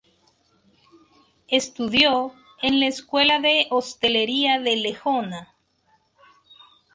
[1.47, 5.53] Estudió en la Escuela de Hostelería de Lejona.